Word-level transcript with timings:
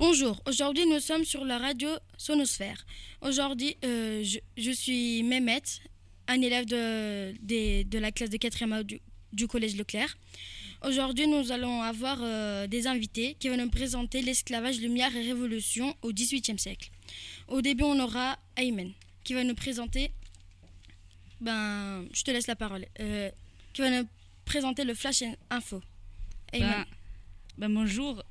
Bonjour, 0.00 0.40
aujourd'hui 0.46 0.86
nous 0.86 0.98
sommes 0.98 1.26
sur 1.26 1.44
la 1.44 1.58
radio 1.58 1.90
Sonosphère. 2.16 2.86
Aujourd'hui, 3.20 3.76
euh, 3.84 4.24
je, 4.24 4.38
je 4.56 4.70
suis 4.70 5.22
Mehmet, 5.22 5.60
un 6.26 6.40
élève 6.40 6.64
de, 6.64 7.98
la 7.98 8.10
classe 8.10 8.30
de 8.30 8.38
4e 8.38 8.72
A 8.72 8.82
du, 8.82 8.98
du 9.34 9.46
collège 9.46 9.76
Leclerc. 9.76 10.16
Aujourd'hui, 10.86 11.26
nous 11.26 11.52
allons 11.52 11.82
avoir 11.82 12.16
euh, 12.22 12.66
des 12.66 12.86
invités 12.86 13.36
qui 13.38 13.50
vont 13.50 13.58
nous 13.58 13.68
présenter 13.68 14.22
l'esclavage, 14.22 14.80
lumière 14.80 15.14
et 15.14 15.20
révolution 15.20 15.94
au 16.00 16.14
XVIIIe 16.14 16.58
siècle. 16.58 16.88
Au 17.46 17.60
début, 17.60 17.84
on 17.84 18.00
aura 18.00 18.38
Aymen 18.56 18.92
qui 19.22 19.34
va 19.34 19.44
nous 19.44 19.54
présenter. 19.54 20.12
Ben, 21.42 22.06
je 22.14 22.22
te 22.22 22.30
laisse 22.30 22.46
la 22.46 22.56
parole. 22.56 22.86
Euh, 23.00 23.30
qui 23.74 23.82
va 23.82 23.90
nous 23.90 24.08
présenter 24.46 24.84
le 24.84 24.94
Flash 24.94 25.24
Info. 25.50 25.82
Aymen. 26.54 26.86
Ben, 27.58 27.68
ben 27.68 27.74
bonjour. 27.74 28.22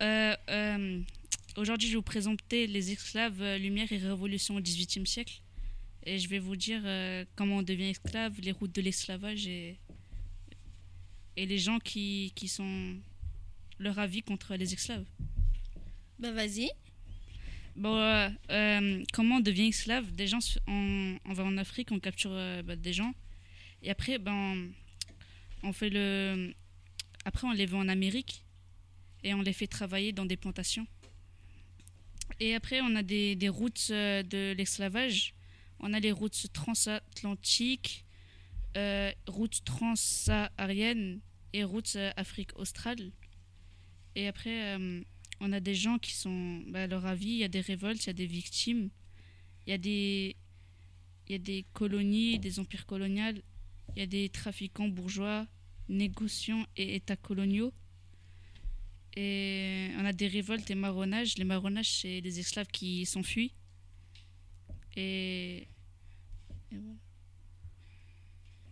Aujourd'hui, 1.58 1.88
je 1.88 1.94
vais 1.94 1.98
vous 1.98 2.04
présenter 2.04 2.68
les 2.68 2.92
esclaves, 2.92 3.42
euh, 3.42 3.58
lumière 3.58 3.92
et 3.92 3.98
révolution 3.98 4.56
au 4.56 4.62
XVIIIe 4.62 5.06
siècle. 5.06 5.42
Et 6.06 6.20
je 6.20 6.30
vais 6.30 6.40
vous 6.40 6.56
dire 6.56 6.82
euh, 6.86 7.26
comment 7.36 7.58
on 7.58 7.62
devient 7.64 7.90
esclave, 7.90 8.40
les 8.42 8.52
routes 8.52 8.74
de 8.74 8.82
l'esclavage 8.82 9.48
et, 9.48 9.78
et 11.36 11.46
les 11.46 11.58
gens 11.58 11.80
qui, 11.80 12.32
qui 12.36 12.48
sont 12.48 12.96
leur 13.80 14.00
avis 14.00 14.22
contre 14.22 14.56
les 14.56 14.74
esclaves. 14.74 15.06
Ben, 16.20 16.34
vas-y. 16.34 16.70
Bon, 17.76 17.98
euh, 17.98 18.30
euh, 18.52 19.04
comment 19.14 19.38
on 19.38 19.40
devient 19.40 19.68
esclave? 19.68 20.12
Des 20.12 20.28
gens, 20.28 20.40
on, 20.68 21.18
on 21.26 21.34
va 21.34 21.44
en 21.44 21.58
Afrique, 21.58 21.92
on 21.92 22.00
capture 22.00 22.32
bah, 22.64 22.76
des 22.76 22.94
gens. 22.94 23.14
Et 23.82 23.90
après, 23.90 24.20
ben, 24.20 24.34
on, 25.64 25.70
on 25.70 25.74
fait 25.74 25.90
le. 25.90 26.54
Après, 27.26 27.48
on 27.48 27.52
les 27.52 27.66
vend 27.66 27.80
en 27.80 27.88
Amérique 27.90 28.44
et 29.24 29.34
on 29.34 29.42
les 29.42 29.54
fait 29.54 29.68
travailler 29.68 30.12
dans 30.14 30.26
des 30.26 30.38
plantations. 30.38 30.88
Et 32.40 32.56
après, 32.56 32.82
on 32.82 32.96
a 32.96 33.04
des, 33.04 33.50
routes 33.50 33.88
euh, 33.92 34.24
de 34.24 34.54
l'esclavage. 34.58 35.34
On 35.80 35.94
a 35.94 36.00
les 36.00 36.12
routes 36.12 36.48
transatlantiques, 36.54 38.06
euh, 38.78 39.12
routes 39.28 39.64
transsahariennes 39.66 41.22
et 41.54 41.64
routes 41.64 41.96
euh, 41.96 42.12
Afrique 42.16 42.58
australe. 42.58 43.12
Et 44.16 44.28
après, 44.28 44.76
euh, 44.76 45.02
on 45.40 45.52
a 45.54 45.60
des 45.60 45.76
gens 45.76 45.98
qui 45.98 46.14
sont 46.14 46.62
bah, 46.68 46.84
à 46.84 46.88
leur 46.88 47.06
avis, 47.06 47.30
il 47.30 47.38
y 47.38 47.44
a 47.44 47.48
des 47.48 47.62
révoltes, 47.62 48.04
il 48.04 48.08
y 48.08 48.10
a 48.10 48.14
des 48.14 48.26
victimes, 48.26 48.90
il 49.66 49.72
y 49.72 49.74
a 49.74 49.78
des, 49.78 50.36
il 51.28 51.32
y 51.32 51.36
a 51.36 51.40
des 51.40 51.66
colonies, 51.74 52.40
des 52.40 52.60
empires 52.60 52.86
coloniaux, 52.86 53.42
il 53.96 54.00
y 54.00 54.02
a 54.02 54.08
des 54.08 54.30
trafiquants 54.30 54.88
bourgeois, 54.88 55.48
négociants 55.88 56.66
et 56.76 56.96
états 56.96 57.16
coloniaux. 57.16 57.74
Et 59.16 59.90
on 59.98 60.06
a 60.06 60.14
des 60.14 60.28
révoltes 60.28 60.70
et 60.70 60.76
marronnages. 60.76 61.38
Les 61.38 61.44
marronnages, 61.44 61.92
c'est 62.02 62.22
des 62.22 62.40
esclaves 62.40 62.68
qui 62.68 63.06
s'enfuient. 63.06 63.54
Et, 64.96 65.68
et 66.72 66.78
voilà. 66.78 66.98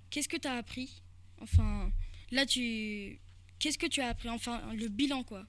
Qu'est-ce 0.10 0.30
que 0.30 0.38
tu 0.38 0.48
as 0.48 0.56
appris? 0.56 1.02
Enfin, 1.42 1.92
là, 2.32 2.46
tu. 2.46 3.20
Qu'est-ce 3.60 3.78
que 3.78 3.88
tu 3.88 4.02
as 4.02 4.08
appris? 4.08 4.30
Enfin, 4.30 4.74
le 4.74 4.88
bilan, 4.88 5.24
quoi. 5.24 5.46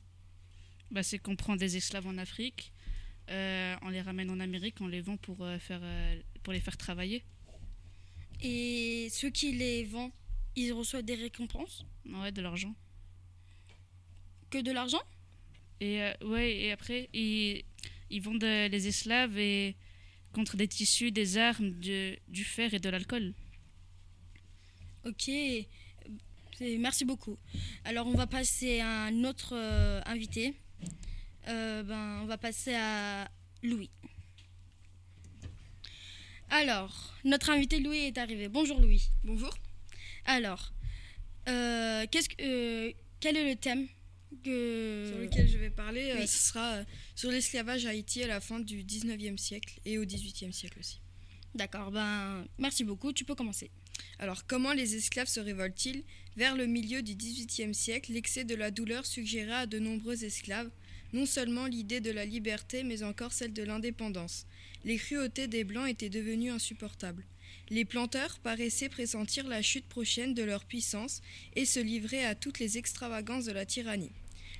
Bah, 0.90 1.02
c'est 1.02 1.18
qu'on 1.18 1.36
prend 1.36 1.54
des 1.54 1.76
esclaves 1.76 2.06
en 2.06 2.16
Afrique, 2.16 2.72
euh, 3.28 3.76
on 3.82 3.90
les 3.90 4.00
ramène 4.00 4.30
en 4.30 4.40
Amérique, 4.40 4.80
on 4.80 4.86
les 4.86 5.02
vend 5.02 5.18
pour, 5.18 5.44
euh, 5.44 5.58
faire, 5.58 5.80
euh, 5.82 6.22
pour 6.42 6.54
les 6.54 6.60
faire 6.60 6.78
travailler. 6.78 7.22
Et 8.40 9.08
ceux 9.10 9.28
qui 9.28 9.52
les 9.52 9.84
vendent, 9.84 10.12
ils 10.56 10.72
reçoivent 10.72 11.02
des 11.02 11.14
récompenses? 11.14 11.84
Ouais, 12.06 12.32
de 12.32 12.40
l'argent. 12.40 12.74
Que 14.50 14.58
de 14.58 14.72
l'argent 14.72 15.02
Et 15.80 16.02
euh, 16.02 16.12
ouais, 16.24 16.56
et 16.56 16.72
après, 16.72 17.08
ils, 17.12 17.64
ils 18.10 18.20
vendent 18.22 18.42
euh, 18.44 18.68
les 18.68 18.88
esclaves 18.88 19.38
et 19.38 19.76
contre 20.32 20.56
des 20.56 20.68
tissus, 20.68 21.10
des 21.12 21.36
armes, 21.38 21.70
de- 21.80 22.16
du 22.28 22.44
fer 22.44 22.72
et 22.74 22.78
de 22.78 22.88
l'alcool. 22.88 23.34
Ok. 25.04 25.30
Merci 26.60 27.04
beaucoup. 27.04 27.36
Alors, 27.84 28.06
on 28.06 28.14
va 28.14 28.26
passer 28.26 28.80
à 28.80 29.04
un 29.04 29.24
autre 29.24 29.54
euh, 29.54 30.00
invité. 30.06 30.54
Euh, 31.46 31.82
ben, 31.82 32.20
on 32.22 32.26
va 32.26 32.36
passer 32.38 32.74
à 32.74 33.30
Louis. 33.62 33.90
Alors, 36.50 37.14
notre 37.24 37.50
invité 37.50 37.78
Louis 37.78 37.98
est 37.98 38.18
arrivé. 38.18 38.48
Bonjour 38.48 38.80
Louis. 38.80 39.08
Bonjour. 39.24 39.50
Alors, 40.24 40.72
euh, 41.48 42.06
qu'est-ce 42.10 42.28
que, 42.28 42.34
euh, 42.40 42.92
quel 43.20 43.36
est 43.36 43.48
le 43.50 43.56
thème 43.56 43.86
que... 44.44 45.10
Sur 45.10 45.18
lequel 45.18 45.48
je 45.48 45.58
vais 45.58 45.70
parler, 45.70 46.12
euh, 46.12 46.26
ce 46.26 46.48
sera 46.48 46.74
euh, 46.74 46.84
sur 47.14 47.30
l'esclavage 47.30 47.86
à 47.86 47.90
Haïti 47.90 48.22
à 48.22 48.26
la 48.26 48.40
fin 48.40 48.60
du 48.60 48.84
19e 48.84 49.36
siècle 49.36 49.80
et 49.84 49.98
au 49.98 50.04
18e 50.04 50.52
siècle 50.52 50.78
aussi. 50.80 51.00
D'accord, 51.54 51.90
ben, 51.90 52.46
merci 52.58 52.84
beaucoup. 52.84 53.12
Tu 53.12 53.24
peux 53.24 53.34
commencer. 53.34 53.70
Alors, 54.18 54.46
comment 54.46 54.72
les 54.72 54.94
esclaves 54.94 55.28
se 55.28 55.40
révoltent-ils 55.40 56.04
Vers 56.36 56.56
le 56.56 56.66
milieu 56.66 57.02
du 57.02 57.14
18e 57.14 57.72
siècle, 57.72 58.12
l'excès 58.12 58.44
de 58.44 58.54
la 58.54 58.70
douleur 58.70 59.06
suggéra 59.06 59.60
à 59.60 59.66
de 59.66 59.78
nombreux 59.78 60.24
esclaves 60.24 60.70
non 61.12 61.26
seulement 61.26 61.66
l'idée 61.66 62.00
de 62.00 62.10
la 62.10 62.24
liberté, 62.24 62.82
mais 62.82 63.02
encore 63.02 63.32
celle 63.32 63.52
de 63.52 63.62
l'indépendance. 63.62 64.46
Les 64.84 64.96
cruautés 64.96 65.48
des 65.48 65.64
Blancs 65.64 65.88
étaient 65.88 66.10
devenues 66.10 66.50
insupportables. 66.50 67.24
Les 67.70 67.84
planteurs 67.84 68.38
paraissaient 68.38 68.88
pressentir 68.88 69.46
la 69.46 69.62
chute 69.62 69.86
prochaine 69.86 70.34
de 70.34 70.42
leur 70.42 70.64
puissance 70.64 71.20
et 71.54 71.64
se 71.64 71.80
livrer 71.80 72.24
à 72.24 72.34
toutes 72.34 72.58
les 72.58 72.78
extravagances 72.78 73.44
de 73.44 73.52
la 73.52 73.66
tyrannie. 73.66 74.12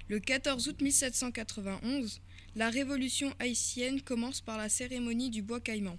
Le 0.09 0.21
14 0.21 0.69
août 0.69 0.81
1791, 0.81 2.21
la 2.57 2.71
révolution 2.71 3.33
haïtienne 3.39 4.01
commence 4.01 4.41
par 4.41 4.59
la 4.59 4.69
cérémonie 4.69 5.31
du 5.31 5.43
bois 5.43 5.61
caïman. 5.61 5.99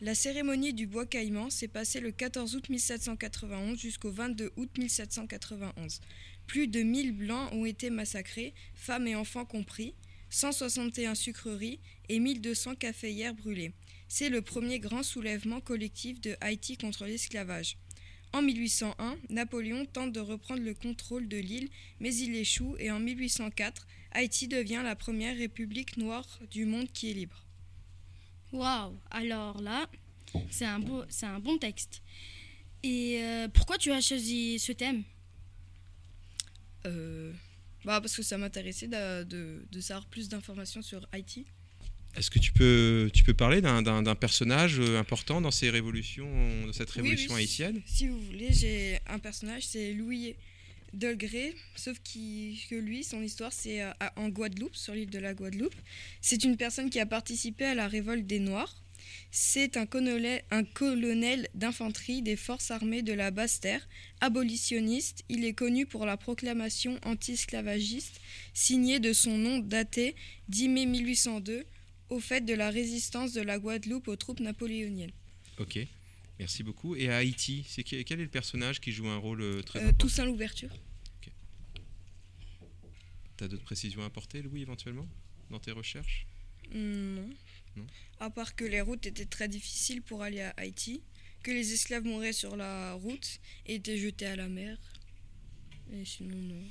La 0.00 0.14
cérémonie 0.14 0.72
du 0.72 0.86
bois 0.86 1.04
caïman 1.04 1.50
s'est 1.50 1.68
passée 1.68 2.00
le 2.00 2.10
14 2.10 2.54
août 2.54 2.68
1791 2.70 3.78
jusqu'au 3.78 4.10
22 4.10 4.50
août 4.56 4.70
1791. 4.78 6.00
Plus 6.46 6.68
de 6.68 6.82
1000 6.82 7.12
blancs 7.12 7.52
ont 7.52 7.66
été 7.66 7.90
massacrés, 7.90 8.54
femmes 8.74 9.06
et 9.06 9.14
enfants 9.14 9.44
compris, 9.44 9.94
161 10.30 11.14
sucreries 11.14 11.80
et 12.08 12.18
1200 12.18 12.76
caféières 12.76 13.34
brûlées. 13.34 13.72
C'est 14.12 14.28
le 14.28 14.42
premier 14.42 14.80
grand 14.80 15.04
soulèvement 15.04 15.60
collectif 15.60 16.20
de 16.20 16.36
Haïti 16.40 16.76
contre 16.76 17.04
l'esclavage. 17.06 17.76
En 18.32 18.42
1801, 18.42 19.16
Napoléon 19.28 19.86
tente 19.86 20.12
de 20.12 20.18
reprendre 20.18 20.62
le 20.64 20.74
contrôle 20.74 21.28
de 21.28 21.36
l'île, 21.36 21.68
mais 22.00 22.12
il 22.12 22.34
échoue 22.34 22.74
et 22.80 22.90
en 22.90 22.98
1804, 22.98 23.86
Haïti 24.10 24.48
devient 24.48 24.80
la 24.82 24.96
première 24.96 25.36
république 25.36 25.96
noire 25.96 26.40
du 26.50 26.64
monde 26.64 26.90
qui 26.90 27.08
est 27.10 27.14
libre. 27.14 27.46
Waouh 28.52 28.98
Alors 29.12 29.62
là, 29.62 29.88
c'est 30.50 30.64
un, 30.64 30.80
beau, 30.80 31.04
c'est 31.08 31.26
un 31.26 31.38
bon 31.38 31.56
texte. 31.58 32.02
Et 32.82 33.22
euh, 33.22 33.46
pourquoi 33.46 33.78
tu 33.78 33.92
as 33.92 34.00
choisi 34.00 34.58
ce 34.58 34.72
thème? 34.72 35.04
Euh, 36.84 37.32
bah 37.84 38.00
parce 38.00 38.16
que 38.16 38.22
ça 38.22 38.38
m'intéressait 38.38 38.88
de, 38.88 39.22
de- 39.22 39.64
de 39.70 39.80
savoir 39.80 40.06
plus 40.06 40.28
d'informations 40.28 40.82
sur 40.82 41.06
Haïti. 41.12 41.46
Est-ce 42.16 42.30
que 42.30 42.38
tu 42.38 42.52
peux, 42.52 43.10
tu 43.14 43.22
peux 43.22 43.34
parler 43.34 43.60
d'un- 43.60 44.14
personnage 44.14 44.78
euh, 44.80 44.98
important 44.98 45.40
dans 45.40 45.50
ces 45.52 45.70
révolutions, 45.70 46.28
dans 46.66 46.72
cette 46.72 46.90
révolution 46.90 47.34
oui, 47.34 47.40
haïtienne 47.42 47.80
Si 47.86 48.08
vous 48.08 48.20
voulez, 48.20 48.48
j'ai 48.52 48.98
un 49.06 49.18
personnage, 49.18 49.62
c'est 49.66 49.92
Louis 49.94 50.34
Dolgré, 50.92 51.54
sauf 51.76 51.98
que 52.00 52.74
lui, 52.74 53.04
son 53.04 53.22
histoire, 53.22 53.52
c'est 53.52 53.82
euh, 53.82 53.90
en 54.16 54.28
Guadeloupe, 54.28 54.74
sur 54.74 54.92
l'île 54.94 55.08
de 55.10 55.20
la 55.20 55.34
Guadeloupe. 55.34 55.74
C'est 56.20 56.42
une 56.42 56.56
personne 56.56 56.90
qui 56.90 56.98
a 56.98 57.06
participé 57.06 57.64
à 57.64 57.74
la 57.74 57.86
révolte 57.86 58.26
des 58.26 58.40
Noirs. 58.40 58.82
C'est 59.30 59.76
un 59.76 59.86
colonel, 59.86 60.42
un 60.50 60.62
colonel 60.64 61.48
d'infanterie 61.54 62.22
des 62.22 62.36
forces 62.36 62.70
armées 62.70 63.02
de 63.02 63.12
la 63.12 63.30
Basse-Terre, 63.30 63.88
abolitionniste. 64.20 65.24
Il 65.28 65.44
est 65.44 65.54
connu 65.54 65.86
pour 65.86 66.04
la 66.06 66.16
proclamation 66.16 66.98
anti-esclavagiste 67.04 68.20
signée 68.52 68.98
de 69.00 69.12
son 69.12 69.38
nom 69.38 69.58
daté 69.58 70.14
10 70.48 70.68
mai 70.68 70.86
1802 70.86 71.64
au 72.10 72.20
fait 72.20 72.42
de 72.42 72.54
la 72.54 72.70
résistance 72.70 73.32
de 73.32 73.40
la 73.40 73.58
Guadeloupe 73.58 74.08
aux 74.08 74.16
troupes 74.16 74.40
napoléoniennes. 74.40 75.12
Ok, 75.58 75.78
merci 76.38 76.62
beaucoup. 76.62 76.94
Et 76.96 77.08
à 77.08 77.16
Haïti, 77.18 77.64
c'est 77.68 77.82
quel 77.84 78.20
est 78.20 78.24
le 78.24 78.28
personnage 78.28 78.80
qui 78.80 78.92
joue 78.92 79.08
un 79.08 79.16
rôle 79.16 79.40
euh, 79.40 79.62
très 79.62 79.78
Euh, 79.78 79.82
important? 79.84 79.98
Toussaint 80.06 80.24
l'ouverture. 80.26 80.70
Tu 83.36 83.44
as 83.44 83.48
d'autres 83.48 83.64
précisions 83.64 84.02
à 84.02 84.06
apporter, 84.06 84.42
Louis, 84.42 84.62
éventuellement, 84.62 85.08
dans 85.50 85.58
tes 85.58 85.70
recherches? 85.72 86.26
Non. 86.74 87.28
Non? 87.76 87.86
À 88.18 88.28
part 88.30 88.54
que 88.54 88.64
les 88.64 88.80
routes 88.82 89.06
étaient 89.06 89.24
très 89.24 89.48
difficiles 89.48 90.02
pour 90.02 90.22
aller 90.22 90.42
à 90.42 90.50
Haïti, 90.58 91.02
que 91.42 91.50
les 91.50 91.72
esclaves 91.72 92.04
mouraient 92.04 92.34
sur 92.34 92.56
la 92.56 92.92
route 92.94 93.40
et 93.66 93.76
étaient 93.76 93.96
jetés 93.96 94.26
à 94.26 94.36
la 94.36 94.48
mer. 94.48 94.76
Et 95.92 96.04
sinon, 96.04 96.36
non. 96.36 96.62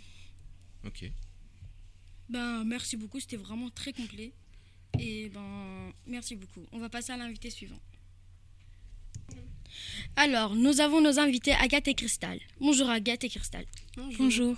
Ok. 0.85 1.09
Ben, 2.29 2.63
merci 2.65 2.97
beaucoup, 2.97 3.19
c'était 3.19 3.35
vraiment 3.37 3.69
très 3.71 3.91
complet. 3.93 4.31
Et 4.97 5.29
ben, 5.29 5.93
merci 6.07 6.35
beaucoup. 6.35 6.65
On 6.71 6.79
va 6.79 6.89
passer 6.89 7.11
à 7.11 7.17
l'invité 7.17 7.49
suivant. 7.49 7.79
Alors, 10.15 10.55
nous 10.55 10.81
avons 10.81 11.01
nos 11.01 11.19
invités 11.19 11.53
Agathe 11.53 11.87
et 11.87 11.93
Cristal. 11.93 12.39
Bonjour 12.59 12.89
Agathe 12.89 13.23
et 13.23 13.29
Cristal. 13.29 13.65
Bonjour. 14.17 14.57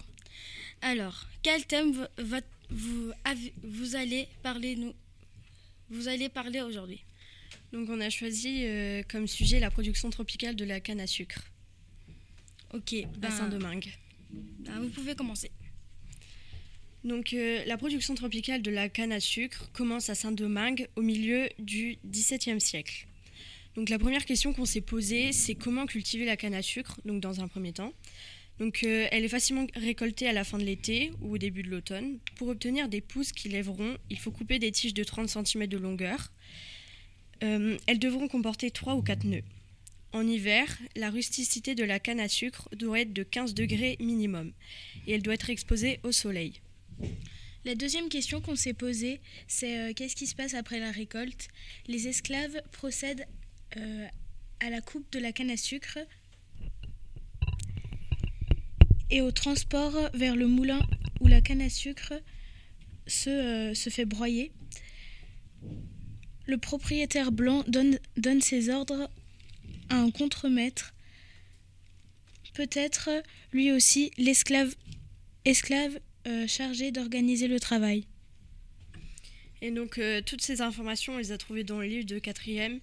Alors, 0.82 1.26
quel 1.44 1.66
thème 1.66 2.08
vous, 2.70 3.12
allez 3.94 4.28
parler 4.42 4.76
nous 4.76 4.94
vous 5.90 6.08
allez 6.08 6.30
parler 6.30 6.62
aujourd'hui? 6.62 7.04
Donc 7.74 7.90
on 7.90 8.00
a 8.00 8.10
choisi 8.10 8.66
euh, 8.66 9.04
comme 9.10 9.28
sujet 9.28 9.60
la 9.60 9.70
production 9.70 10.10
tropicale 10.10 10.56
de 10.56 10.64
la 10.64 10.80
canne 10.80 11.02
à 11.02 11.08
sucre 11.08 11.44
Ok, 12.74 12.94
à 12.94 13.18
ben, 13.18 13.30
Saint-Domingue. 13.30 13.90
ben, 14.32 14.80
vous 14.80 14.90
pouvez 14.90 15.16
commencer. 15.16 15.52
Donc 17.04 17.34
euh, 17.34 17.64
la 17.66 17.78
production 17.78 18.14
tropicale 18.14 18.62
de 18.62 18.70
la 18.70 18.88
canne 18.88 19.12
à 19.12 19.20
sucre 19.20 19.70
commence 19.74 20.10
à 20.10 20.16
Saint-Domingue 20.16 20.88
au 20.96 21.02
milieu 21.02 21.50
du 21.58 21.98
XVIIe 22.06 22.62
siècle. 22.62 23.08
Donc 23.76 23.90
la 23.90 23.98
première 23.98 24.26
question 24.26 24.54
qu'on 24.54 24.66
s'est 24.66 24.82
posée, 24.82 25.32
c'est 25.32 25.56
comment 25.56 25.86
cultiver 25.86 26.26
la 26.26 26.38
canne 26.38 26.54
à 26.54 26.62
sucre, 26.62 27.00
dans 27.06 27.42
un 27.42 27.48
premier 27.48 27.74
temps. 27.74 27.94
Donc 28.60 28.84
euh, 28.84 29.08
elle 29.12 29.24
est 29.24 29.30
facilement 29.30 29.66
récoltée 29.76 30.28
à 30.28 30.34
la 30.34 30.44
fin 30.44 30.60
de 30.60 30.64
l'été 30.64 31.12
ou 31.22 31.34
au 31.34 31.38
début 31.40 31.64
de 31.64 31.70
l'automne. 31.70 32.20
Pour 32.36 32.50
obtenir 32.50 32.90
des 32.90 33.02
pousses 33.02 33.32
qui 33.32 33.50
lèveront, 33.50 33.98
il 34.10 34.20
faut 34.20 34.32
couper 34.32 34.60
des 34.60 34.72
tiges 34.72 34.94
de 34.94 35.04
30 35.04 35.30
cm 35.30 35.66
de 35.66 35.78
longueur. 35.78 36.32
Euh, 37.44 37.78
elles 37.88 37.98
devront 37.98 38.28
comporter 38.28 38.70
3 38.70 38.94
ou 38.96 39.02
4 39.02 39.24
nœuds. 39.24 39.44
En 40.14 40.28
hiver, 40.28 40.78
la 40.96 41.10
rusticité 41.10 41.74
de 41.74 41.84
la 41.84 41.98
canne 41.98 42.20
à 42.20 42.28
sucre 42.28 42.70
doit 42.76 43.00
être 43.00 43.14
de 43.14 43.24
15 43.24 43.56
degrés 43.56 43.96
minimum 44.00 44.52
et 45.08 45.14
elle 45.14 45.24
doit 45.24 45.34
être 45.34 45.50
exposée 45.50 46.00
au 46.04 46.12
soleil. 46.12 46.62
La 47.64 47.76
deuxième 47.76 48.10
question 48.10 48.42
qu'on 48.42 48.56
s'est 48.56 48.74
posée, 48.74 49.22
c'est 49.48 49.78
euh, 49.78 49.94
qu'est-ce 49.94 50.16
qui 50.16 50.26
se 50.26 50.34
passe 50.34 50.56
après 50.56 50.80
la 50.80 50.92
récolte? 50.92 51.48
Les 51.88 52.08
esclaves 52.08 52.60
procèdent 52.72 53.28
euh, 53.78 54.08
à 54.60 54.70
la 54.72 54.82
coupe 54.82 55.12
de 55.12 55.20
la 55.20 55.32
canne 55.32 55.52
à 55.52 55.58
sucre 55.58 56.00
et 59.12 59.22
au 59.22 59.32
transport 59.32 59.94
vers 60.16 60.36
le 60.36 60.48
moulin 60.48 60.82
où 61.20 61.28
la 61.28 61.42
canne 61.42 61.62
à 61.62 61.70
sucre 61.70 62.14
se, 63.06 63.30
euh, 63.30 63.74
fait 63.76 64.06
broyer. 64.06 64.52
Le 66.48 66.58
propriétaire 66.58 67.32
blanc 67.32 67.64
donne, 67.68 68.00
donne 68.18 68.42
ses 68.42 68.70
ordres 68.70 69.08
à 69.90 69.98
un 69.98 70.10
contremaître, 70.10 70.96
peut-être 72.56 73.10
lui 73.54 73.72
aussi 73.72 74.12
l'esclave 74.18 74.74
esclave 75.46 76.00
euh, 76.28 76.48
chargé 76.48 76.92
d'organiser 76.92 77.48
le 77.48 77.60
travail. 77.60 78.06
Et 79.62 79.72
donc 79.72 79.98
euh, 79.98 80.22
toutes 80.26 80.42
ces 80.42 80.62
informations, 80.62 81.16
on 81.16 81.18
les 81.18 81.32
a 81.32 81.38
trouvées 81.38 81.64
dans 81.64 81.80
le 81.80 81.88
livre 81.88 82.06
de 82.06 82.20
quatrième 82.20 82.80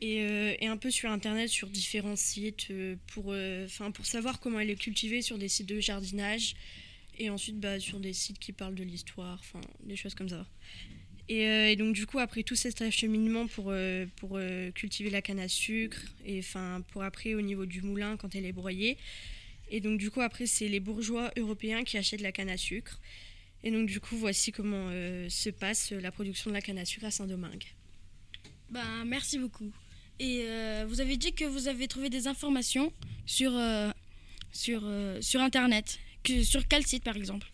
et, 0.00 0.22
euh, 0.22 0.54
et 0.60 0.66
un 0.66 0.76
peu 0.76 0.90
sur 0.90 1.10
internet 1.10 1.48
sur 1.48 1.68
différents 1.68 2.16
sites 2.16 2.68
euh, 2.70 2.96
pour, 3.08 3.34
pour 3.92 4.06
savoir 4.06 4.40
comment 4.40 4.58
elle 4.58 4.70
est 4.70 4.80
cultivée 4.80 5.20
sur 5.20 5.38
des 5.38 5.48
sites 5.48 5.68
de 5.68 5.78
jardinage 5.78 6.54
et 7.18 7.28
ensuite 7.30 7.60
bah, 7.60 7.78
sur 7.80 8.00
des 8.00 8.12
sites 8.12 8.38
qui 8.38 8.52
parlent 8.52 8.74
de 8.74 8.84
l'histoire, 8.84 9.40
des 9.84 9.96
choses 9.96 10.14
comme 10.14 10.28
ça. 10.28 10.46
Et, 11.28 11.42
et 11.72 11.76
donc 11.76 11.94
du 11.94 12.06
coup 12.06 12.18
après 12.18 12.42
tout 12.44 12.54
cet 12.54 12.80
acheminement 12.82 13.46
pour, 13.46 13.74
pour 14.16 14.38
cultiver 14.74 15.10
la 15.10 15.22
canne 15.22 15.40
à 15.40 15.48
sucre 15.48 15.98
et 16.24 16.38
enfin 16.38 16.82
pour 16.92 17.02
après 17.02 17.34
au 17.34 17.40
niveau 17.40 17.66
du 17.66 17.82
moulin 17.82 18.16
quand 18.16 18.34
elle 18.34 18.46
est 18.46 18.52
broyée. 18.52 18.96
Et 19.70 19.80
donc 19.80 19.98
du 19.98 20.10
coup 20.10 20.20
après 20.20 20.46
c'est 20.46 20.68
les 20.68 20.80
bourgeois 20.80 21.32
européens 21.36 21.84
qui 21.84 21.96
achètent 21.96 22.20
la 22.20 22.32
canne 22.32 22.48
à 22.48 22.56
sucre. 22.56 23.00
Et 23.64 23.70
donc 23.70 23.86
du 23.86 24.00
coup 24.00 24.16
voici 24.16 24.52
comment 24.52 24.88
euh, 24.90 25.28
se 25.28 25.50
passe 25.50 25.92
la 25.92 26.12
production 26.12 26.50
de 26.50 26.54
la 26.54 26.60
canne 26.60 26.78
à 26.78 26.84
sucre 26.84 27.06
à 27.06 27.10
Saint-Domingue. 27.10 27.64
Ben, 28.70 29.04
merci 29.04 29.38
beaucoup. 29.38 29.72
Et 30.18 30.42
euh, 30.44 30.84
vous 30.88 31.00
avez 31.00 31.16
dit 31.16 31.32
que 31.32 31.44
vous 31.44 31.68
avez 31.68 31.88
trouvé 31.88 32.10
des 32.10 32.26
informations 32.26 32.92
sur, 33.26 33.54
euh, 33.54 33.90
sur, 34.52 34.82
sur 35.20 35.40
Internet. 35.40 35.98
Que, 36.24 36.42
sur 36.42 36.66
quel 36.66 36.84
site, 36.86 37.04
par 37.04 37.16
exemple? 37.16 37.46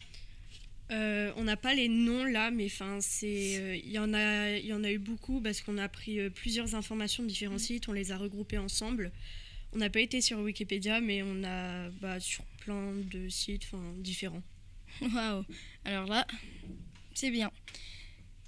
Euh, 0.93 1.32
on 1.37 1.44
n'a 1.44 1.56
pas 1.56 1.75
les 1.75 1.88
noms 1.88 2.25
là, 2.25 2.50
mais 2.50 2.67
enfin 2.67 2.99
c'est, 3.00 3.56
euh, 3.59 3.76
il 3.76 3.91
y 3.91 3.99
en 3.99 4.12
a, 4.12 4.50
il 4.50 4.67
y 4.67 4.75
en 4.75 4.85
a 4.85 4.91
eu 4.91 4.99
beaucoup 4.99 5.41
parce 5.41 5.62
qu'on 5.62 5.79
a 5.79 5.88
pris 5.88 6.20
euh, 6.20 6.29
plusieurs 6.29 6.75
informations 6.75 7.23
de 7.23 7.29
différents 7.29 7.59
sites, 7.59 7.88
on 7.88 7.93
les 7.93 8.12
a 8.12 8.19
regroupées 8.19 8.59
ensemble. 8.59 9.11
On 9.75 9.79
n'a 9.79 9.89
pas 9.89 10.01
été 10.01 10.21
sur 10.21 10.39
Wikipédia, 10.39 11.01
mais 11.01 11.23
on 11.23 11.45
a 11.45 11.89
bah, 12.01 12.21
sur 12.21 12.45
plein 12.65 12.93
de 13.11 13.29
sites, 13.29 13.67
différents. 13.99 14.43
Waouh 15.01 15.45
Alors 15.85 16.07
là, 16.07 16.27
c'est 17.15 17.31
bien. 17.31 17.51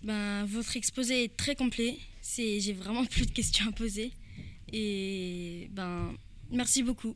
Ben, 0.02 0.44
votre 0.44 0.76
exposé 0.76 1.24
est 1.24 1.36
très 1.36 1.56
complet. 1.56 1.98
C'est, 2.20 2.60
j'ai 2.60 2.74
vraiment 2.74 3.04
plus 3.06 3.26
de 3.26 3.32
questions 3.32 3.68
à 3.68 3.72
poser. 3.72 4.12
Et 4.72 5.68
ben, 5.72 6.14
merci 6.50 6.82
beaucoup. 6.82 7.14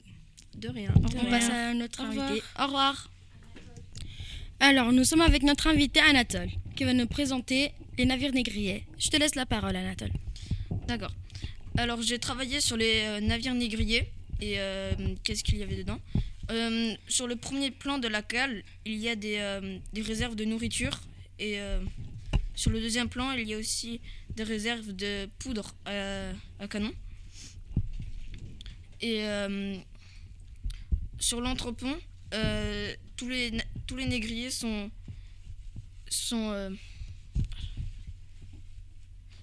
De 0.55 0.69
rien. 0.69 0.93
On 0.97 1.25
passe 1.27 1.51
à 1.51 1.75
notre 1.75 2.01
Au 2.01 2.07
invité. 2.07 2.43
Au 2.59 2.65
revoir. 2.65 3.11
Alors, 4.61 4.93
nous 4.93 5.05
sommes 5.05 5.21
avec 5.21 5.43
notre 5.43 5.69
invité 5.69 6.01
Anatole, 6.01 6.49
qui 6.75 6.85
va 6.85 6.93
nous 6.93 7.07
présenter 7.07 7.71
les 7.97 8.07
navires 8.07 8.33
négriers. 8.33 8.85
Je 8.99 9.09
te 9.09 9.17
laisse 9.17 9.35
la 9.35 9.47
parole, 9.47 9.77
Anatole. 9.77 10.11
D'accord. 10.89 11.13
Alors 11.79 12.03
j'ai 12.03 12.19
travaillé 12.19 12.61
sur 12.61 12.77
les 12.77 13.03
euh, 13.05 13.21
navires 13.21 13.55
négriers 13.55 14.11
et 14.41 14.59
euh, 14.59 14.91
qu'est-ce 15.23 15.45
qu'il 15.45 15.59
y 15.59 15.63
avait 15.63 15.77
dedans? 15.77 16.01
Euh, 16.51 16.93
Sur 17.07 17.29
le 17.29 17.37
premier 17.37 17.71
plan 17.71 17.99
de 17.99 18.09
la 18.09 18.21
cale, 18.21 18.65
il 18.85 18.97
y 18.97 19.09
a 19.09 19.15
des, 19.15 19.39
réserves 20.03 20.35
de 20.35 20.45
nourriture 20.45 21.01
et 21.39 21.61
sur 22.57 22.73
le 22.73 22.81
deuxième 22.81 23.09
plan, 23.09 23.31
il 23.31 23.49
y 23.49 23.55
a 23.55 23.59
aussi 23.59 24.01
des 24.35 24.43
réserves 24.43 24.91
de 24.91 25.29
poudre 25.39 25.73
à, 25.85 26.31
à 26.59 26.67
canon. 26.67 26.93
Et 29.01 29.23
sur 31.21 31.41
l'entrepont, 31.41 31.97
tous, 33.17 33.29
les, 33.29 33.53
tous 33.87 33.95
les 33.95 34.07
négriers 34.07 34.51
sont, 34.51 34.91
sont, 36.09 36.77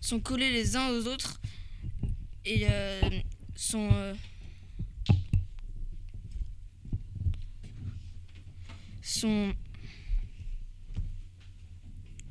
sont 0.01 0.19
collés 0.19 0.51
les 0.51 0.75
uns 0.75 0.89
aux 0.89 1.07
autres 1.07 1.39
et 2.45 2.67
euh, 2.69 3.01
sont 3.55 3.89
euh, 3.91 4.13
sont 9.01 9.53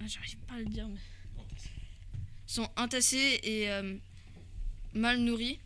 Ah, 0.00 0.06
j'arrive 0.06 0.36
pas 0.46 0.54
à 0.54 0.58
le 0.58 0.66
dire 0.66 0.88
mais. 0.88 1.00
Sont 2.46 2.70
entassés 2.76 3.40
et 3.42 3.70
euh, 3.70 3.96
mal 4.92 5.18
nourris 5.18 5.58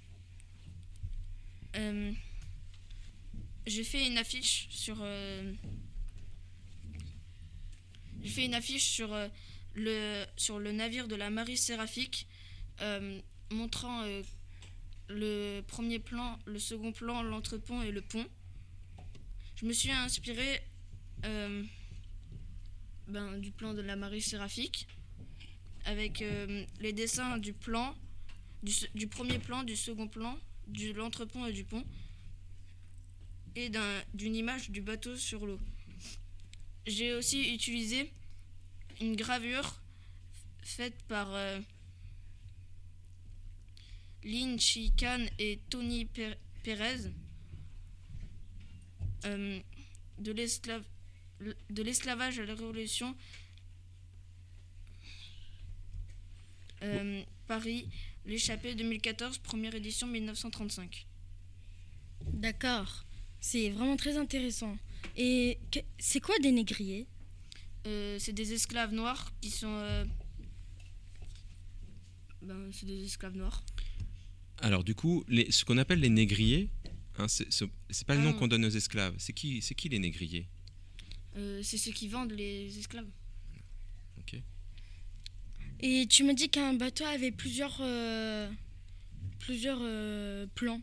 j'ai 3.66 3.84
fait 3.84 4.06
une 4.06 4.16
affiche 4.16 4.66
sur 4.70 4.96
j'ai 8.22 8.28
fait 8.30 8.46
une 8.46 8.54
affiche 8.54 8.84
sur 8.84 9.14
le 9.74 10.24
sur 10.36 10.58
le 10.58 10.72
navire 10.72 11.06
de 11.06 11.14
la 11.14 11.30
Marie 11.30 11.58
Séraphique 11.58 12.26
montrant 13.50 14.02
le 15.08 15.60
premier 15.62 15.98
plan, 15.98 16.38
le 16.46 16.58
second 16.58 16.92
plan, 16.92 17.22
l'entrepont 17.22 17.82
et 17.82 17.90
le 17.92 18.00
pont. 18.02 18.26
Je 19.56 19.66
me 19.66 19.72
suis 19.72 19.90
inspiré 19.90 20.60
euh, 21.24 21.64
ben, 23.08 23.38
du 23.38 23.50
plan 23.50 23.74
de 23.74 23.80
la 23.80 23.96
Marie 23.96 24.22
Séraphique 24.22 24.86
avec 25.84 26.22
euh, 26.22 26.64
les 26.80 26.92
dessins 26.92 27.38
du 27.38 27.52
plan, 27.52 27.94
du, 28.94 29.06
premier 29.06 29.38
plan, 29.38 29.62
du 29.64 29.76
second 29.76 30.08
plan, 30.08 30.38
de 30.68 30.92
l'entrepont 30.92 31.46
et 31.46 31.52
du 31.52 31.64
pont 31.64 31.84
et 33.56 33.68
d'un- 33.70 34.02
d'une 34.14 34.36
image 34.36 34.70
du 34.70 34.80
bateau 34.80 35.16
sur 35.16 35.46
l'eau. 35.46 35.58
J'ai 36.86 37.14
aussi 37.14 37.52
utilisé 37.54 38.12
une 39.00 39.16
gravure 39.16 39.80
faite 40.62 40.94
par 41.08 41.34
euh, 41.34 41.58
Lin 44.24 44.56
Chikan 44.58 45.24
et 45.38 45.60
Tony 45.70 46.04
Per- 46.06 46.34
Perez 46.62 47.10
euh, 49.24 49.60
de 50.18 50.32
l'esclavage 51.82 52.38
à 52.40 52.44
la 52.46 52.54
révolution 52.54 53.14
Euh, 56.82 57.24
Paris, 57.48 57.88
l'échappée 58.24 58.76
2014, 58.76 59.38
première 59.38 59.74
édition 59.74 60.06
1935. 60.06 61.06
D'accord. 62.34 63.04
C'est 63.40 63.70
vraiment 63.70 63.96
très 63.96 64.16
intéressant. 64.16 64.78
Et 65.16 65.58
c'est 65.98 66.20
quoi 66.20 66.38
des 66.38 66.52
négriers? 66.52 67.08
Euh, 67.88 68.16
c'est 68.20 68.32
des 68.32 68.52
esclaves 68.52 68.92
noirs 68.94 69.32
qui 69.40 69.50
sont. 69.50 70.06
ben, 72.42 72.70
c'est 72.72 72.86
des 72.86 73.04
esclaves 73.04 73.36
noirs. 73.36 73.64
Alors 74.60 74.84
du 74.84 74.94
coup, 74.94 75.24
les- 75.28 75.50
ce 75.50 75.64
qu'on 75.64 75.78
appelle 75.78 76.00
les 76.00 76.08
négriers, 76.08 76.68
hein, 77.18 77.26
c'est 77.28 78.06
pas 78.06 78.14
le 78.16 78.22
nom 78.22 78.30
Ah. 78.34 78.38
qu'on 78.38 78.48
donne 78.48 78.64
aux 78.64 78.68
esclaves. 78.70 79.14
C'est 79.18 79.32
qui, 79.32 79.62
c'est 79.62 79.74
qui 79.74 79.88
les 79.88 79.98
négriers? 79.98 80.46
Euh, 81.36 81.60
c'est 81.62 81.78
ceux 81.78 81.92
qui 81.92 82.08
vendent 82.08 82.32
les 82.32 82.76
esclaves. 82.78 83.06
Et 85.80 86.08
tu 86.08 86.24
me 86.24 86.34
dis 86.34 86.48
qu'un 86.48 86.74
bateau 86.74 87.04
avait 87.04 87.30
plusieurs, 87.30 87.76
euh, 87.80 88.50
plusieurs 89.38 89.78
euh, 89.80 90.44
plans. 90.56 90.80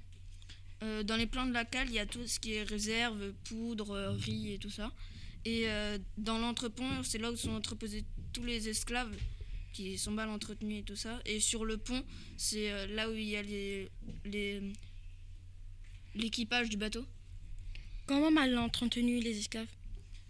Euh, 0.84 1.04
dans 1.04 1.18
les 1.18 1.26
plans 1.28 1.46
de 1.46 1.52
la 1.52 1.66
cale, 1.66 1.90
il 1.90 1.96
y 1.96 2.00
a 2.00 2.06
tout 2.06 2.26
ce 2.26 2.40
qui 2.40 2.54
est 2.54 2.64
réserve, 2.64 3.34
poudre, 3.44 4.16
riz 4.18 4.54
et 4.54 4.58
tout 4.58 4.70
ça. 4.70 4.94
Et 5.44 5.64
euh, 5.68 5.98
dans 6.18 6.38
l'entrepont, 6.38 7.04
c'est 7.04 7.18
là 7.18 7.30
où 7.30 7.36
sont 7.36 7.52
entreposés 7.52 8.06
tous 8.32 8.44
les 8.46 8.70
esclaves 8.70 9.14
qui 9.76 9.98
sont 9.98 10.12
mal 10.12 10.30
entretenus 10.30 10.80
et 10.82 10.84
tout 10.84 10.96
ça. 10.96 11.14
Et 11.26 11.40
sur 11.40 11.66
le 11.66 11.78
pont, 11.78 12.04
c'est 12.38 12.72
euh, 12.72 12.88
là 12.88 13.10
où 13.10 13.14
il 13.14 13.28
y 13.28 13.36
a 13.36 13.42
les, 13.42 13.90
les, 14.34 14.62
l'équipage 16.16 16.70
du 16.70 16.78
bateau. 16.78 17.06
Comment 18.08 18.32
mal 18.32 18.58
entretenus 18.58 19.24
les 19.24 19.38
esclaves? 19.38 19.68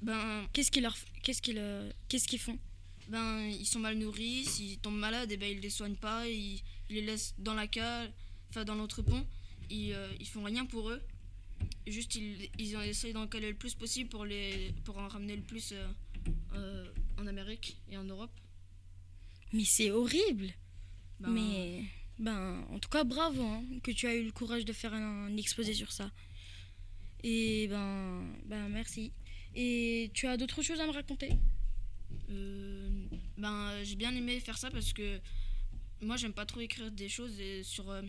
Ben, 0.02 0.48
Qu'est-ce 0.54 0.72
qu'ils 0.72 0.84
leur, 0.84 0.96
qu'est-ce 1.24 1.42
qu'ils, 1.42 1.62
qu'est-ce 2.10 2.28
qu'ils 2.28 2.40
font? 2.40 2.58
ben, 3.08 3.48
ils 3.48 3.68
sont 3.68 3.80
mal 3.80 3.96
nourris, 3.98 4.46
s'ils 4.46 4.80
tombent 4.80 4.98
malades, 4.98 5.32
et 5.32 5.38
ben, 5.38 5.50
ils 5.52 5.60
les 5.60 5.70
soignent 5.70 5.96
pas, 6.10 6.28
ils, 6.28 6.62
ils 6.90 6.96
les 6.96 7.02
laissent 7.02 7.36
dans 7.38 7.54
la 7.54 7.68
cale, 7.68 8.12
enfin 8.50 8.66
dans 8.66 8.76
l'entrepont. 8.76 9.26
Ils, 9.70 9.94
euh, 9.94 10.12
ils 10.20 10.28
font 10.28 10.44
rien 10.44 10.66
pour 10.66 10.90
eux. 10.90 11.02
Juste, 11.88 12.16
ils, 12.16 12.50
ils 12.58 12.76
en 12.78 12.82
essayent 12.82 13.14
d'en 13.14 13.28
caler 13.28 13.50
le 13.50 13.56
plus 13.58 13.76
possible 13.76 14.10
pour, 14.10 14.26
les, 14.26 14.74
pour 14.86 14.98
en 14.98 15.08
ramener 15.08 15.36
le 15.36 15.44
plus 15.44 15.72
euh, 15.72 15.88
euh, 16.54 16.88
en 17.20 17.28
Amérique 17.28 17.78
et 17.92 17.98
en 17.98 18.04
Europe. 18.04 18.32
Mais 19.56 19.64
c'est 19.64 19.90
horrible. 19.90 20.50
Ben, 21.22 21.30
Mais 21.30 21.84
ben, 22.20 22.66
en 22.70 22.78
tout 22.78 22.90
cas, 22.90 23.06
bravo 23.06 23.42
hein, 23.42 23.64
que 23.84 23.92
tu 23.92 24.06
as 24.06 24.14
eu 24.14 24.26
le 24.26 24.34
courage 24.34 24.66
de 24.66 24.74
faire 24.74 24.94
un, 24.94 25.28
un 25.28 25.38
exposé 25.38 25.74
sur 25.74 25.94
ça. 25.94 26.12
Et 27.24 27.68
ben, 27.70 28.28
ben 28.46 28.68
merci. 28.68 29.14
Et 29.56 30.12
tu 30.14 30.28
as 30.28 30.36
d'autres 30.36 30.62
choses 30.62 30.82
à 30.82 30.88
me 30.88 30.92
raconter? 30.92 31.30
Euh, 32.30 33.08
ben, 33.38 33.82
j'ai 33.84 33.96
bien 33.96 34.14
aimé 34.14 34.42
faire 34.42 34.58
ça 34.58 34.70
parce 34.70 34.92
que 34.92 35.22
moi, 36.02 36.18
j'aime 36.18 36.34
pas 36.34 36.46
trop 36.46 36.60
écrire 36.60 36.92
des 36.92 37.08
choses 37.08 37.40
et 37.40 37.64
sur, 37.64 37.90
euh, 37.90 38.02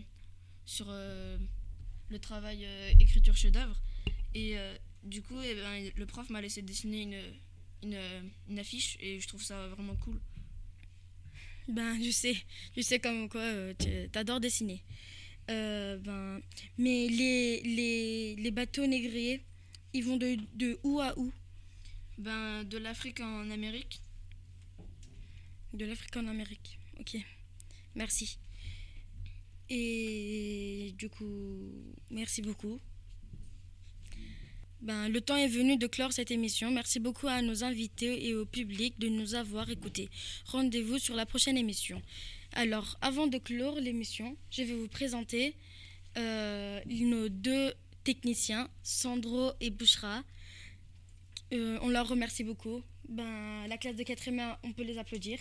sur 0.65 0.87
euh, 0.89 1.37
le 2.09 2.19
travail 2.19 2.65
euh, 2.65 2.91
écriture 2.99 3.37
chef-d'œuvre. 3.37 3.81
Et 4.35 4.57
euh, 4.57 4.75
du 5.03 5.21
coup, 5.21 5.39
eh 5.41 5.55
ben, 5.55 5.91
le 5.95 6.05
prof 6.05 6.29
m'a 6.29 6.41
laissé 6.41 6.61
dessiner 6.61 7.03
une, 7.03 7.21
une, 7.83 7.99
une 8.49 8.59
affiche 8.59 8.97
et 8.99 9.21
je 9.21 9.27
trouve 9.29 9.41
ça 9.41 9.69
vraiment 9.69 9.95
cool. 9.95 10.19
Ben, 11.67 12.01
je 12.01 12.11
sais, 12.11 12.35
je 12.75 12.81
sais 12.81 12.99
comme 12.99 13.27
quoi 13.29 13.41
euh, 13.41 13.73
tu 13.77 14.17
adores 14.17 14.39
dessiner. 14.39 14.83
Euh, 15.49 15.97
ben, 15.97 16.41
mais 16.77 17.07
les, 17.07 17.61
les, 17.61 18.35
les 18.35 18.51
bateaux 18.51 18.85
négriers, 18.85 19.41
ils 19.93 20.03
vont 20.03 20.17
de, 20.17 20.37
de 20.55 20.79
où 20.83 20.99
à 20.99 21.17
où? 21.17 21.31
Ben, 22.17 22.63
de 22.63 22.77
l'Afrique 22.77 23.19
en 23.19 23.49
Amérique. 23.51 24.01
De 25.73 25.85
l'Afrique 25.85 26.15
en 26.17 26.27
Amérique. 26.27 26.79
Ok, 26.99 27.17
merci. 27.95 28.39
Et 29.69 30.93
du 30.97 31.09
coup, 31.09 31.93
merci 32.09 32.41
beaucoup. 32.41 32.79
Ben, 34.81 35.09
le 35.09 35.21
temps 35.21 35.35
est 35.35 35.47
venu 35.47 35.77
de 35.77 35.87
clore 35.87 36.13
cette 36.13 36.29
émission. 36.29 36.69
Merci 36.69 36.99
beaucoup 36.99 37.27
à 37.27 37.41
nos 37.41 37.63
invités 37.63 38.27
et 38.27 38.35
au 38.35 38.45
public 38.45 38.99
de 38.99 39.07
nous 39.07 39.33
avoir 39.33 39.69
écoutés. 39.69 40.09
Rendez-vous 40.45 40.99
sur 40.99 41.15
la 41.15 41.25
prochaine 41.25 41.57
émission. 41.57 42.01
Alors, 42.53 42.97
avant 43.01 43.27
de 43.27 43.39
clore 43.39 43.79
l'émission, 43.79 44.37
je 44.51 44.61
vais 44.61 44.75
vous 44.75 44.87
présenter 44.87 45.55
euh, 46.17 46.79
nos 46.87 47.27
deux 47.27 47.73
techniciens, 48.03 48.69
Sandro 48.83 49.51
et 49.59 49.71
Bouchra. 49.71 50.23
Euh, 51.53 51.79
on 51.81 51.89
leur 51.89 52.07
remercie 52.07 52.43
beaucoup. 52.43 52.83
Ben, 53.09 53.65
la 53.67 53.77
classe 53.77 53.95
de 53.95 54.03
4e, 54.03 54.57
on 54.63 54.73
peut 54.73 54.83
les 54.83 54.99
applaudir. 54.99 55.39